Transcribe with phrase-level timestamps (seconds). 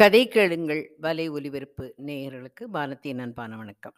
[0.00, 3.96] கதை கேளுங்கள் வலை ஒலிபரப்பு நேயர்களுக்கு வானத்தின் அன்பான வணக்கம்.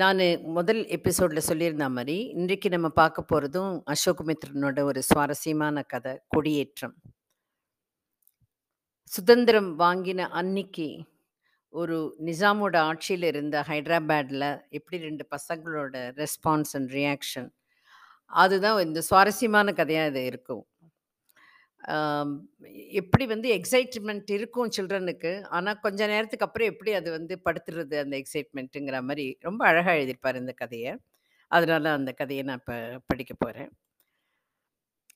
[0.00, 0.22] நான்
[0.56, 6.94] முதல் எபிசோடில் சொல்லியிருந்தா மாதிரி இன்றைக்கு நம்ம பார்க்க போகிறதும் அசோகமித்ரனோட ஒரு சுவாரஸ்யமான கதை, கொடியேற்றம்.
[9.12, 10.88] சுதந்திரம் வாங்கின அன்னைக்கு
[11.74, 11.96] ஒரு
[12.28, 14.48] நிசாமோட ஆட்சியில் இருந்த ஹைதராபாடில்
[14.78, 17.48] எப்படி ரெண்டு பசங்களோட ரெஸ்பான்ஸ் அண்ட் ரியாக்ஷன்,
[18.42, 20.64] அதுதான் இந்த சுவாரஸ்யமான கதையாக இது இருக்கும்.
[21.82, 22.32] ஆம்,
[23.00, 25.32] எப்படி வந்து எக்ஸைட்மென்ட் இருக்கும் சில்ட்ரனுக்கு.
[25.50, 30.54] ஆனா, கொஞ்ச நேரத்துக்கு அப்புறம் எப்படி அது வந்து படுத்துறது அந்த எக்ஸைட்மெண்ட்டுங்கிற மாரி ரொம்ப அழகா எழுதியிருப்பாரு இந்த
[30.60, 30.86] கதைய.
[31.50, 32.76] அதனால அந்த கதைய நான் இப்ப
[33.06, 33.70] படிக்க போறேன்.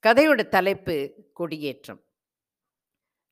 [0.04, 0.96] கதையோட தலைப்பு
[1.32, 2.00] கொடியேற்றம்.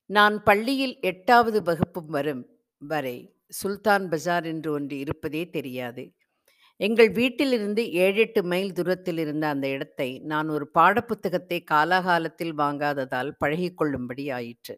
[0.09, 2.43] நான் பள்ளியில் 8வது வகுப்பு வரும்
[2.81, 3.15] வரை
[3.51, 6.03] சுல்தான் பஜார் என்று ஒன்று இருப்பதே தெரியாது.
[6.79, 14.25] எங்கள் வீட்டிலிருந்து 7, 8 மைல் தூரத்தில் இருந்த அந்த இடத்தை நான் ஒரு பாடப்புத்தகத்தை காலாகாலத்தில் வாங்காததால் பழகிக்கொள்ளும்படி
[14.31, 14.75] ஆயிற்று.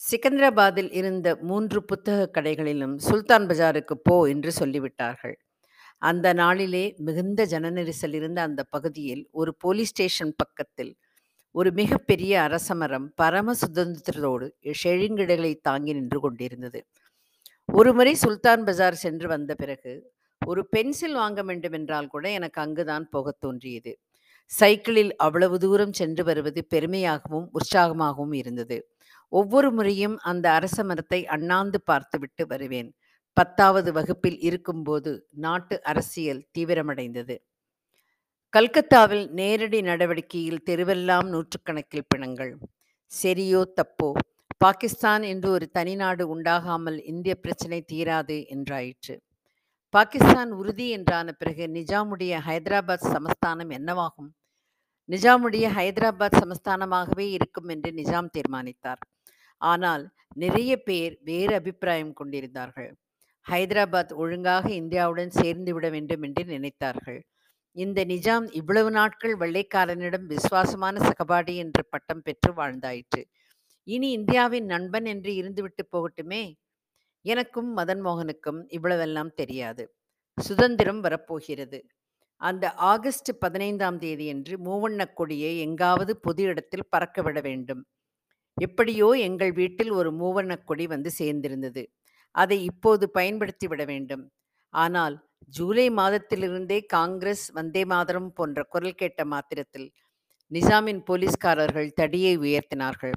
[0.00, 5.36] சிக்கந்தராபாத்தில் இருந்த மூன்று புத்தகக் கடைகளிலும் சுல்தான் பஜாருக்கு போ என்று சொல்லிவிட்டார்கள்.
[6.02, 10.92] அந்த நாளிலே மிகுந்த ஜன நெரிசல் இருந்த அந்த பகுதியில் ஒரு போலீஸ் ஸ்டேஷன் பக்கத்தில்
[11.54, 14.46] ஒரு மிகப்பெரிய அரசமரம் பரம சுதந்திரத்தோடு
[14.82, 16.80] செழுங்கிளைகளை தாங்கி நின்று கொண்டிருந்தது.
[17.72, 19.92] ஒருமுறை சுல்தான் பஜார் சென்று வந்த பிறகு,
[20.44, 23.92] ஒரு பென்சில் வாங்க வேண்டுமென்றால் கூட எனக்கு அங்குதான் போகத் தோன்றியது.
[24.50, 28.78] சைக்கிளில் அவ்வளவு தூரம் சென்று வருவது பெருமையாகவும், உற்சாகமாகவும் இருந்தது.
[29.32, 32.90] ஒவ்வொரு முறையும் அந்த அரச மரத்தை அண்ணாந்து பார்த்துவிட்டு வருவேன்.
[33.36, 37.36] 10வது வகுப்பில் இருக்கும்போது நாட்டு அரசியல் தீவிரமடைந்தது.
[38.52, 42.52] கல்கத்தாவில் நேரடி நடவடிக்கையில் தெருவெல்லாம் நூற்றுக்கணக்கில் பிணங்கள்.
[43.10, 44.10] சரியோ தப்போ,
[44.58, 49.16] பாகிஸ்தான் என்று ஒரு தனிநாடு உண்டாகாமல் இந்திய பிரச்சனை தீராது என்றாயிற்று.
[49.94, 54.30] பாகிஸ்தான் உறுதி என்றான பிறகு நிஜாமுடைய ஹைதராபாத் சமஸ்தானம் என்னவாகும்?
[55.08, 59.02] நிஜாமுடைய ஹைதராபாத் சமஸ்தானமாகவே இருக்கும் என்று நிஜாம் தீர்மானித்தார்.
[59.60, 60.04] ஆனால்
[60.36, 62.90] நிறைய பேர் வேறு அபிப்பிராயம் கொண்டிருந்தார்கள்.
[63.46, 67.20] ஹைதராபாத் ஒழுங்காக இந்தியாவுடன் சேர்ந்து விட வேண்டும் என்று நினைத்தார்கள்.
[67.76, 73.22] இந்த நிஜாம் இவ்வளவு நாட்கள் வெள்ளைக்காரனிடம் விசுவாசமான சகபாடி என்ற பட்டம் பெற்று வாழ்ந்தாயிற்று.
[73.86, 76.44] இனி இந்தியாவின் நண்பன் என்று இருந்துவிட்டு போகட்டுமே!
[77.24, 79.84] எனக்கும் மதன் மோகனுக்கும் இவ்வளவெல்லாம் தெரியாது.
[80.38, 81.78] சுதந்திரம் வரப்போகிறது.
[82.40, 87.82] அந்த ஆகஸ்ட் 15ஆம் தேதியன்று மூவண்ணக் கொடியை எங்காவது பொது இடத்தில் பறக்கவிட வேண்டும்.
[88.56, 91.82] எப்படியோ எங்கள் வீட்டில் ஒரு மூவண்ணக் கொடி வந்து சேர்ந்திருந்தது.
[92.34, 94.24] அதை இப்போது பயன்படுத்தி விட வேண்டும்.
[94.74, 95.16] ஆனால்
[95.52, 99.88] ஜூலை மாதத்திலிருந்தே காங்கிரஸ், வந்தே மாதரம் போன்ற குரல் கேட்ட மாத்திரத்தில்
[100.50, 103.14] நிசாமின் போலீஸ்காரர்கள் தடியை உயர்த்தினார்கள்.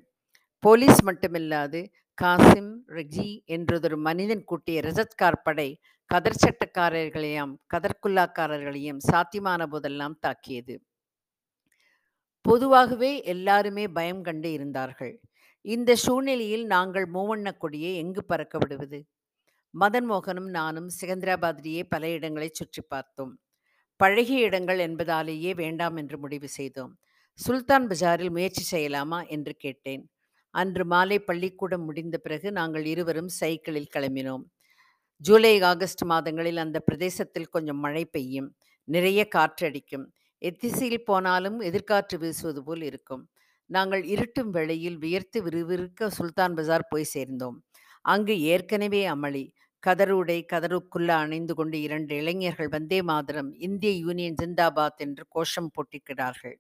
[0.64, 1.82] போலீஸ் மட்டுமில்லாது
[2.22, 10.82] காசிம், ரஜி என்றதொரு மனிதன் கூட்டிய ரஜத்கார் படை கதர் சட்டக்காரர்களையும், கதர்குல்லாக்காரர்களையும் சாத்தியமான போதெல்லாம் தாக்கியது.
[12.42, 15.22] பொதுவாகவே எல்லாருமே பயம் கண்டு இருந்தார்கள்.
[15.62, 19.06] இந்த சூழ்நிலையில் நாங்கள் மூவண்ணக் கொடியை எங்கு பறக்க விடுவது?
[19.80, 23.40] மதன் மோகனும் நானும் சிகந்திராபாத்ரியே பல இடங்களைச் சுற்றி பார்த்தோம்.
[23.98, 26.98] பழகிய இடங்கள் என்பதாலேயே வேண்டாம் என்று முடிவு செய்தோம்.
[27.34, 30.10] சுல்தான் பஜாரில் முயற்சி செய்யலாமா என்று கேட்டேன்.
[30.58, 34.46] அன்று மாலை பள்ளிக்கூடம் முடிந்த பிறகு நாங்கள் இருவரும் சைக்கிளில் கிளம்பினோம்.
[35.22, 38.50] ஜூலை, ஆகஸ்ட் மாதங்களில் அந்த பிரதேசத்தில் கொஞ்சம் மழை பெய்யும்.
[38.88, 40.06] நிறைய காற்றடிக்கும்.
[40.42, 43.24] எத்திசையில் போனாலும் எதிர்காற்று வீசுவது போல் இருக்கும்.
[43.70, 47.58] நாங்கள் இருட்டும் வேளையில் வியர்த்து விறுவிறுக்க சுல்தான் பஜார் போய் சேர்ந்தோம்.
[48.06, 49.46] அங்கு ஏற்கனவே அமளி.
[49.84, 56.58] கதருடை, கதருக்குள்ளே அணிந்து கொண்டு இரண்டு இளைஞர்கள் வந்தே மாதரம், இந்திய யூனியன் ஜிந்தாபாத் என்று கோஷம் போட்டிருக்கிறார்கள்.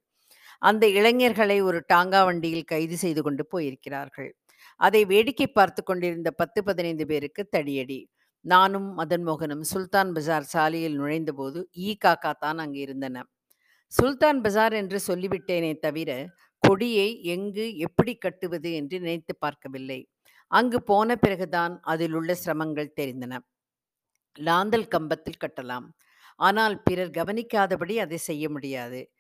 [0.59, 4.31] அந்த இளைஞர்களை ஒரு டாங்கா வண்டியில் கைது செய்து கொண்டு போயிருக்கிறார்கள்.
[4.75, 8.07] அதை வேடிக்கை பார்த்து கொண்டிருந்த 10, 15 பேருக்கு தடியடி.
[8.45, 13.28] நானும் மதன் மோகனும் சுல்தான் பஜார் சாலையில் நுழைந்தபோது ஈ காக்கா தான் அங்கு இருந்தன.
[13.88, 16.29] சுல்தான் பஜார் என்று சொல்லிவிட்டேனே தவிர,
[16.59, 20.09] கொடியை எங்கு, எப்படி கட்டுவது என்று நினைத்துப் பார்க்கவில்லை.
[20.47, 23.38] அங்கு போன பிறகுதான் அதில் உள்ள சிரமங்கள் தெரிந்தன.
[24.40, 25.88] லாந்தல் கம்பத்தில் கட்டலாம்.
[26.35, 29.12] ஆனால் பிறர் கவனிக்காதபடி அதை செய்ய முடியாது.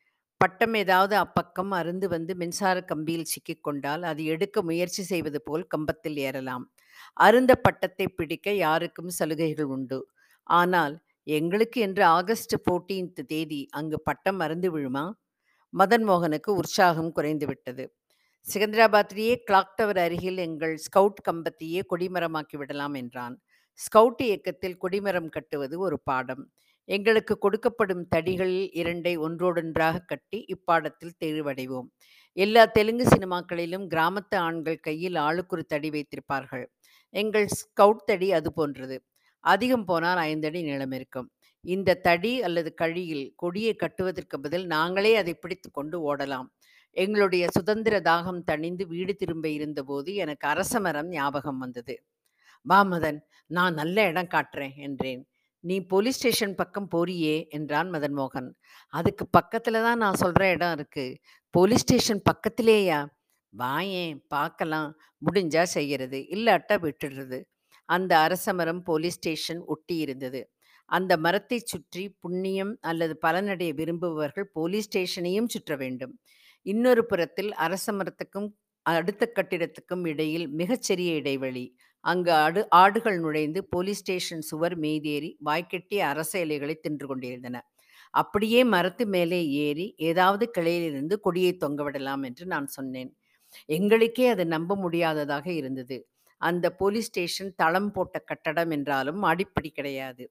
[0.41, 6.17] பட்டம் ஏதாவது அப்பக்கம் அறுந்து வந்து மின்சாரக் கம்பியில் சிக்கிக் கொண்டால் அது எடுக்க முயற்சி செய்வது போல் கம்பத்தில்
[6.27, 6.65] ஏறலாம்.
[7.17, 9.99] அருந்த பட்டத்தை பிடிக்க யாருக்கும் சலுகைகள் உண்டு.
[10.47, 10.95] ஆனால்
[11.37, 15.05] எங்களுக்கு என்று ஆகஸ்ட் 14த் தேதி அங்கு பட்டம் அருந்து விழுமா?
[15.73, 17.85] மதன் மோகனுக்கு உற்சாகம் குறைந்துவிட்டது.
[18.45, 23.35] சிகந்தராபாத்திலேயே கிளாக் டவர் அருகில் எங்கள் ஸ்கவுட் கம்பத்தையே கொடிமரமாக்கி விடலாம் என்றான்.
[23.79, 26.43] ஸ்கவுட் இயக்கத்தில் கொடிமரம் கட்டுவது ஒரு பாடம்.
[26.87, 31.87] எங்களுக்கு கொடுக்கப்படும் தடிகளில் இரண்டை ஒன்றோடொன்றாகக் கட்டி இப்பாடத்தில் தெளிவடைவோம்.
[32.37, 36.65] எல்லா தெலுங்கு சினிமாக்களிலும் கிராமத்து ஆண்கள் கையில் ஆளுக்குரு தடி வைத்திருப்பார்கள்.
[37.13, 38.97] எங்கள் ஸ்கவுட் தடி அது போன்றது.
[39.43, 41.27] அதிகம் போனால் 5 அடி நீளம் இருக்கும்.
[41.65, 46.47] இந்த தடி அல்லது கழியில் கொடியை கட்டுவதற்கு பதில் நாங்களே அதைப் பிடித்து கொண்டு ஓடலாம்.
[46.97, 51.95] எங்களுடைய சுதந்திர தாகம் தணிந்து வீடு திரும்ப இருந்தபோது எனக்கு அரச மரம் ஞாபகம் வந்தது.
[52.65, 53.19] பாமதன்
[53.51, 55.23] நான் நல்ல இடம் காட்டுறேன்" என்றேன்.
[55.59, 58.49] "நீ போலீஸ் ஸ்டேஷன் பக்கம் போறியே" என்றான் மதன்மோகன்.
[58.89, 61.19] "அதுக்கு பக்கத்துல தான் நான் சொல்ற இடம் இருக்கு."
[61.49, 62.99] "போலீஸ் ஸ்டேஷன் பக்கத்திலேயா?"
[63.53, 64.97] "வாயேன் பார்க்கலாம்.
[65.25, 67.39] முடிஞ்சா செய்யறது, இல்லாட்டா விட்டுடுறது."
[67.85, 70.51] அந்த அரச மரம் போலீஸ் ஸ்டேஷன் ஒட்டி இருந்தது.
[70.85, 76.19] அந்த மரத்தைச் சுற்றி புண்ணியம் அல்லது பலனடைய விரும்புபவர்கள் போலீஸ் ஸ்டேஷனையும் சுற்ற வேண்டும்.
[76.61, 78.47] இன்னொரு புறத்தில் அரச மரத்துக்கும்
[78.81, 81.65] அடுத்த கட்டிடத்துக்கும் இடையில் மிகச்சிறிய இடைவெளி.
[82.03, 87.57] அங்கு ஆடு ஆடுகள் நுழைந்து போலீஸ் ஸ்டேஷன் சுவர் மீதேறி வாய்க்கெட்டிய அரச இலைகளை தின்று கொண்டிருந்தன.
[88.13, 93.11] அப்படியே மரத்து மேலே ஏறி ஏதாவது கிளையிலிருந்து கொடியை தொங்கவிடலாம் என்று நான் சொன்னேன்.
[93.69, 95.97] எங்களுக்கே அது நம்ப முடியாததாக இருந்தது.
[96.41, 100.25] அந்த போலீஸ் ஸ்டேஷன் தளம் போட்ட கட்டடம் என்றாலும் மாடிப்படி கிடையாது.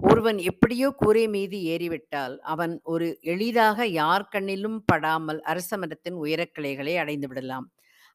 [0.00, 6.94] ஒருவன் எப்படியோ கூரை மீது ஏறிவிட்டால், அவன் ஒரு எளிதாக யார் கண்ணிலும் படாமல் அரச மரத்தின் உயரக் கிளைகளை
[6.96, 7.66] அடைந்து விடலாம்.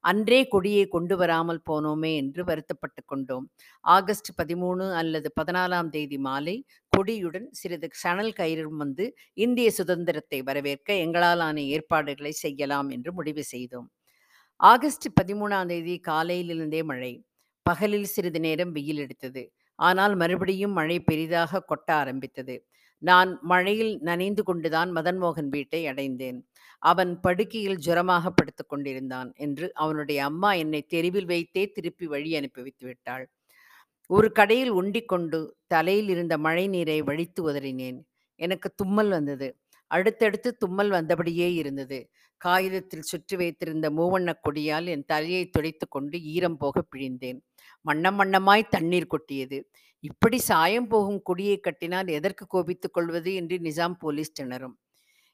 [0.04, 3.46] அன்றே கொடியை கொண்டு வராமல் போனோமே என்று வருத்தப்பட்டு கொண்டோம்.
[3.86, 6.56] ஆகஸ்ட் 13 அல்லது 14ஆம் தேதி மாலை
[6.94, 9.06] கொடியுடன் சிறிது சணல் கயிறும் வந்து
[9.46, 13.88] இந்திய சுதந்திரத்தை வரவேற்க எங்களாலான ஏற்பாடுகளை செய்யலாம் என்று முடிவு செய்தோம்.
[14.60, 17.13] ஆகஸ்ட் 13ஆம் தேதி காலையிலிருந்தே மழை.
[17.66, 19.44] பகலில் சிறிது நேரம் வெயில் எடுத்தது
[19.80, 22.56] ஆனால் மறுபடியும் மழை பெரிதாக கொட்ட ஆரம்பித்தது.
[23.00, 26.40] நான் மழையில் நனைந்து கொண்டுதான் மதன்மோகன் வீட்டை அடைந்தேன்.
[26.80, 32.86] அவன் படுக்கையில் ஜுரமாக படுத்துக் கொண்டிருந்தான் என்று அவனுடைய அம்மா என்னை தெருவில் வைத்தே திருப்பி வழி அனுப்பி வைத்து
[32.86, 33.25] விட்டாள்.
[34.10, 38.00] ஒரு கடையில் ஒண்டிக் கொண்டு தலையில் இருந்த மழை நீரை வழித்து உதறினேன்.
[38.36, 39.48] எனக்கு தும்மல் வந்தது.
[39.89, 42.00] அடுத்தடுத்து தும்மல் வந்தபடியே இருந்தது.
[42.41, 47.39] காகிதத்தில் சுற்றி வைத்திருந்த மூவண்ணக் கொடியால் என் தலையை துடைத்து கொண்டு ஈரம் போக பிழிந்தேன்.
[47.86, 49.59] வண்ணம் வண்ணமாய் தண்ணீர் கொட்டியது.
[50.03, 54.75] இப்படி சாயம் போகும் கொடியை கட்டினால் எதற்கு கோபித்துக் கொள்வது என்று நிசாம் போலீஸ் திணறும்.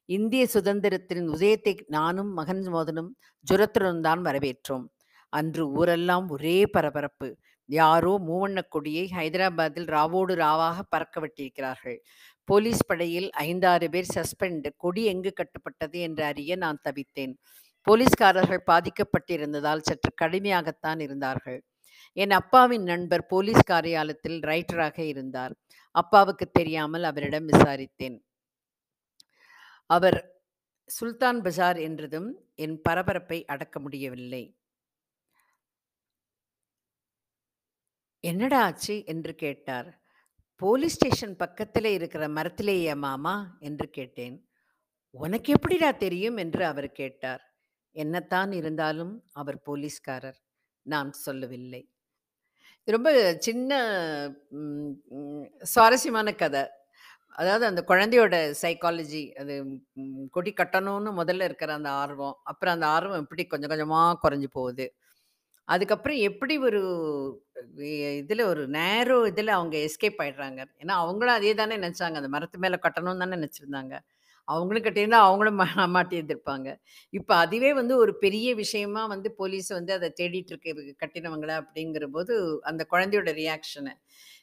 [0.10, 3.12] இந்திய சுதந்திரத்தின் உதயத்தை நானும் மகன் மோதனும்
[3.46, 4.86] ஜுரத்துடன் தான் வரவேற்றோம்.
[5.34, 7.30] அன்று ஊரெல்லாம் ஒரே பரபரப்பு.
[7.70, 11.98] யாரோ மூவண்ணக் கொடியை ஹைதராபாத்தில் ராவோடு ராவாக பறக்க விட்டிருக்கிறார்கள்.
[12.46, 14.70] போலீஸ் படையில் ஐந்தாறு பேர் சஸ்பெண்ட்.
[14.78, 17.34] கொடி எங்கு கட்டப்பட்டது என்று அறிய நான் தவித்தேன்.
[17.82, 21.64] போலீஸ்காரர்கள் பாதிக்கப்பட்டிருந்ததால் சற்று கடுமையாகத்தான் இருந்தார்கள்.
[22.14, 25.56] என் அப்பாவின் நண்பர் போலீஸ் காரியாலயத்தில் ரைட்டராக இருந்தார்.
[25.92, 28.20] அப்பாவுக்கு தெரியாமல் அவரிடம் விசாரித்தேன்.
[29.86, 30.42] அவர்
[30.86, 34.58] சுல்தான் பஜார் என்றதும் என் பரபரப்பை அடக்க முடியவில்லை.
[38.20, 40.05] "என்னடா ஆச்சு?" என்று கேட்டார்.
[40.62, 44.38] "போலீஸ் ஸ்டேஷன் பக்கத்திலே இருக்கிற மரத்திலேயே மாமா?" என்று கேட்டேன்.
[45.16, 47.44] "உனக்கு எப்படிடா தெரியும்?" என்று அவர் கேட்டார்.
[47.96, 50.40] என்னத்தான் இருந்தாலும் அவர் போலீஸ்காரர்.
[50.86, 51.82] நான் சொல்லவில்லை.
[52.88, 53.10] ரொம்ப
[53.40, 53.72] சின்ன
[55.64, 56.64] சுவாரஸ்யமான கதை.
[57.36, 59.56] அதாவது அந்த குழந்தையோட சைக்காலஜி அது
[60.32, 62.38] கொடி கட்டணும்னு முதல்ல இருக்கிற அந்த ஆர்வம்.
[62.44, 64.86] அப்புறம் அந்த ஆர்வம் எப்படி கொஞ்சம் கொஞ்சமாக குறைஞ்சு போகுது.
[65.68, 66.80] அதுக்கப்புறம் எப்படி ஒரு
[67.70, 70.62] இதில் இதுல ஒரு நேரோ இதுல அவங்க எஸ்கேப் ஆயிடுறாங்க.
[70.84, 72.18] ஏன்னா அவங்களும் அதே தானே நெனச்சாங்க.
[72.22, 73.94] அந்த மரத்து மேல கட்டணும்னு தானே நெனச்சிருந்தாங்க.
[74.48, 75.66] அவங்களும் கட்டியிருந்தா அவங்களும் மா
[75.96, 76.68] மாட்டியிருந்திருப்பாங்க.
[77.14, 80.72] இப்ப அதுவே வந்து ஒரு பெரிய விஷயமா வந்து போலீஸ் வந்து அத தேடிட்டு இருக்கு
[81.04, 82.36] கட்டினவங்கள அப்படிங்கிறபோது,
[82.66, 83.94] அந்த குழந்தையோட ரியாக்ஷனு.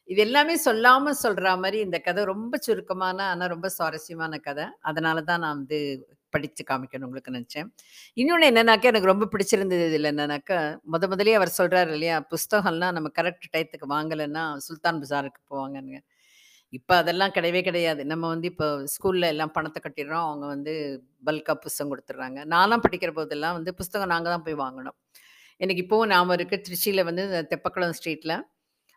[0.09, 4.67] இது எல்லாமே சொல்லாம சொல்றா மாரி இந்த கதை ரொம்ப சுருக்கமான, ஆனா ரொம்ப சுவாரஸ்யமான கதை.
[4.91, 5.81] அதனால தான் நான் வந்து
[6.35, 7.69] படித்து காமிக்கணும் உங்களுக்கு நினச்சேன்
[8.21, 10.59] இன்னொன்று என்னன்னாக்கா, எனக்கு ரொம்ப பிடிச்சிருந்தது இதில் என்னன்னாக்கா,
[10.95, 12.17] முத முதலே அவர் சொல்கிறாரு இல்லையா?
[12.33, 16.01] புஸ்தகம்லாம் நம்ம கரெக்ட் டயத்துக்கு வாங்கலைன்னா சுல்தான் பஜாருக்கு போவாங்கன்னு.
[16.79, 18.03] இப்போ அதெல்லாம் கிடையவே கிடையாது.
[18.11, 20.27] நம்ம வந்து இப்போ ஸ்கூலில் எல்லாம் பணத்தை கட்டிடுறோம்.
[20.29, 20.73] அவங்க வந்து
[21.29, 24.97] பல்காக புஸ்தகம் கொடுத்துட்றாங்க நான்லாம் படிக்கிற போதெல்லாம் வந்து புஸ்தகம் நாங்கள் தான் போய் வாங்கணும்.
[25.61, 28.37] எனக்கு இப்போவும் ஞாபகம் இருக்க திருச்சியில் வந்து தெப்பக்குளம் ஸ்ட்ரீட்டில்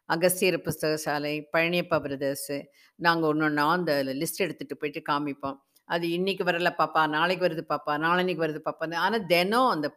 [0.09, 2.57] அகஸ்தியர் புஸ்தக சாலை, பழனியப்பா பிரதர்ஸு
[2.99, 5.57] நாங்கள் ஒன்று ஒன்றா அந்த லிஸ்ட் எடுத்துகிட்டு போயிட்டு காமிப்போம்.
[5.89, 9.87] அது இன்னைக்கு வரல பாப்பா, நாளைக்கு வருது பாப்பா, நாளன்னைக்கு வருது பாப்பா ஆனால் தினம் அந்த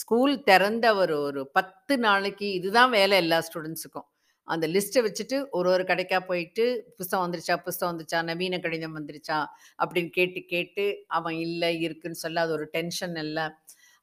[0.00, 4.06] ஸ்கூல் திறந்த ஒரு ஒரு 10 நாளைக்கு இதுதான் வேலை எல்லா ஸ்டூடண்ட்ஸுக்கும்.
[4.48, 6.64] அந்த லிஸ்ட்டை வச்சுட்டு ஒரு ஒரு கடைக்கா போயிட்டு,
[6.98, 7.54] புஸ்தகம் வந்துருச்சா?
[7.66, 8.20] புஸ்தகம் வந்துருச்சா?
[8.30, 9.38] நவீன கடிதம் வந்துருச்சா?
[9.78, 10.84] அப்படின்னு கேட்டு கேட்டு
[11.18, 13.44] அவன் இல்லை இருக்குன்னு சொல்ல அது ஒரு டென்ஷன் இல்லை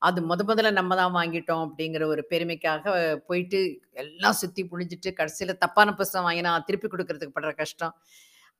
[0.02, 2.84] அது முத முதல்ல நம்ம தான் வாங்கிட்டோம் அப்படிங்கிற ஒரு பெருமைக்காக
[3.30, 3.60] போயிட்டு
[4.04, 7.94] எல்லாம் சுற்றி புழிஞ்சிட்டு கடைசியில் தப்பான புஸ்தகம் வாங்கினா திருப்பி கொடுக்கறதுக்கு படுற கஷ்டம்.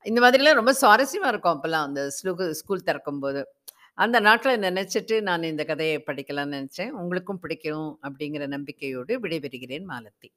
[0.04, 3.40] இந்த மாதிரிலாம் ரொம்ப சுவாரஸ்யமாக இருக்கும் அப்போல்லாம் அந்த ஸ்லூகு ஸ்கூல் திறக்கும்போது.
[3.98, 10.28] அந்த நாட்டில் நினச்சிட்டு நான் இந்த கதையை படிக்கலாம்னு நினச்சேன் உங்களுக்கும் பிடிக்கும் அப்படிங்கிற நம்பிக்கையோடு விடைபெறுகிறேன் மாலத்தி.